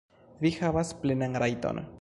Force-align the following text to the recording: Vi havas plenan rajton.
Vi 0.45 0.51
havas 0.55 0.95
plenan 1.05 1.41
rajton. 1.45 1.85